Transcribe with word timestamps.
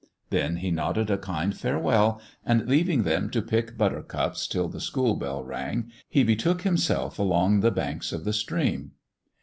Then 0.31 0.55
he 0.55 0.71
nodded 0.71 1.11
a 1.11 1.17
kind 1.19 1.55
farewell, 1.55 2.19
and 2.43 2.67
leaving 2.67 3.03
them 3.03 3.29
to 3.29 3.39
pick 3.39 3.77
butter 3.77 4.01
cups 4.01 4.47
till 4.47 4.67
the 4.67 4.81
school 4.81 5.13
bell 5.15 5.43
rang, 5.43 5.91
he 6.09 6.23
betook 6.23 6.63
himself 6.63 7.19
along 7.19 7.59
the 7.59 7.69
banks 7.69 8.11
of 8.11 8.23
the 8.25 8.33
stream. 8.33 8.93